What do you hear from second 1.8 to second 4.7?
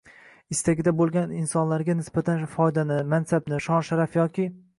nisbatan foydani, mansabni, shon-sharaf yoki